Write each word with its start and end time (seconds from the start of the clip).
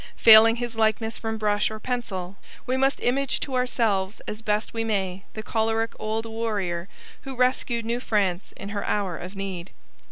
Failing 0.15 0.55
his 0.55 0.75
likeness 0.75 1.19
from 1.19 1.37
brush 1.37 1.69
or 1.69 1.79
pencil, 1.79 2.35
we 2.65 2.75
must 2.75 3.01
image 3.03 3.39
to 3.41 3.53
ourselves 3.53 4.19
as 4.27 4.41
best 4.41 4.73
we 4.73 4.83
may 4.83 5.25
the 5.35 5.43
choleric 5.43 5.91
old 5.99 6.25
warrior 6.25 6.89
who 7.21 7.35
rescued 7.35 7.85
New 7.85 7.99
France 7.99 8.51
in 8.57 8.69
her 8.69 8.83
hour 8.85 9.15
of 9.15 9.35
need. 9.35 9.69